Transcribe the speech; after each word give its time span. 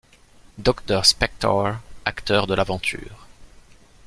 Dr 0.57 1.03
Spektor 1.05 1.75
acteur 2.07 2.47
de 2.47 2.55
l’aventure. 2.55 3.27